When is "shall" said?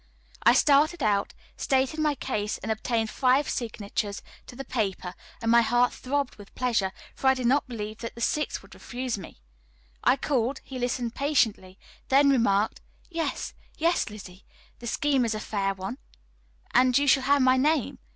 17.05-17.21